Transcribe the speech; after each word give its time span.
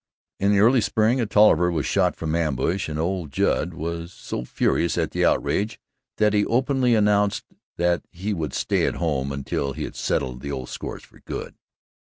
In 0.39 0.49
the 0.51 0.61
early 0.61 0.81
spring 0.81 1.21
a 1.21 1.27
Tolliver 1.27 1.69
was 1.71 1.85
shot 1.85 2.15
from 2.15 2.33
ambush 2.33 2.89
and 2.89 2.97
old 2.97 3.31
Judd 3.31 3.75
was 3.75 4.11
so 4.11 4.43
furious 4.43 4.97
at 4.97 5.11
the 5.11 5.23
outrage 5.23 5.79
that 6.17 6.33
he 6.33 6.43
openly 6.43 6.95
announced 6.95 7.45
that 7.77 8.03
he 8.11 8.33
would 8.33 8.55
stay 8.55 8.87
at 8.87 8.95
home 8.95 9.31
until 9.31 9.73
he 9.73 9.83
had 9.83 9.95
settled 9.95 10.41
the 10.41 10.51
old 10.51 10.69
scores 10.69 11.03
for 11.03 11.19
good. 11.19 11.53